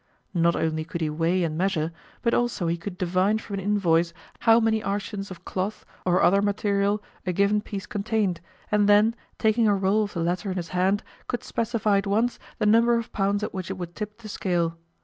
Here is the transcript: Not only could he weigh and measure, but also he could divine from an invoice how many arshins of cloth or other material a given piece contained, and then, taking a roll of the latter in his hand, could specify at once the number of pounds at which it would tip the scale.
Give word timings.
Not 0.33 0.55
only 0.55 0.83
could 0.83 1.01
he 1.01 1.11
weigh 1.11 1.43
and 1.43 1.55
measure, 1.55 1.91
but 2.23 2.33
also 2.33 2.65
he 2.65 2.75
could 2.75 2.97
divine 2.97 3.37
from 3.37 3.53
an 3.59 3.59
invoice 3.59 4.13
how 4.39 4.59
many 4.59 4.81
arshins 4.81 5.29
of 5.29 5.45
cloth 5.45 5.85
or 6.07 6.23
other 6.23 6.41
material 6.41 7.03
a 7.27 7.31
given 7.31 7.61
piece 7.61 7.85
contained, 7.85 8.41
and 8.71 8.89
then, 8.89 9.13
taking 9.37 9.67
a 9.67 9.75
roll 9.75 10.01
of 10.05 10.13
the 10.15 10.21
latter 10.23 10.49
in 10.49 10.57
his 10.57 10.69
hand, 10.69 11.03
could 11.27 11.43
specify 11.43 11.99
at 11.99 12.07
once 12.07 12.39
the 12.57 12.65
number 12.65 12.95
of 12.97 13.13
pounds 13.13 13.43
at 13.43 13.53
which 13.53 13.69
it 13.69 13.77
would 13.77 13.93
tip 13.93 14.17
the 14.23 14.27
scale. 14.27 14.75